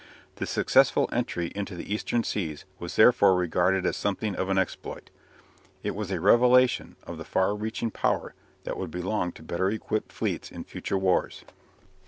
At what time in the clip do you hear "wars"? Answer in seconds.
10.97-11.45